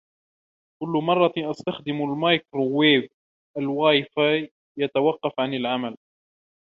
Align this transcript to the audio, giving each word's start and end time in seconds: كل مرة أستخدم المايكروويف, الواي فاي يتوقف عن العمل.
كل 0.81 1.03
مرة 1.05 1.33
أستخدم 1.51 1.93
المايكروويف, 2.11 3.11
الواي 3.57 4.03
فاي 4.15 4.51
يتوقف 4.79 5.39
عن 5.39 5.53
العمل. 5.53 5.97